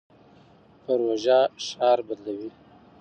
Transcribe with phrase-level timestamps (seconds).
[0.85, 2.49] پروژه ښار بدلوي.